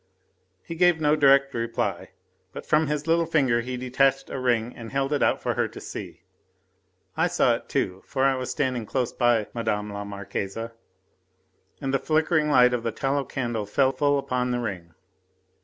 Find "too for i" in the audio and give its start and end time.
7.69-8.33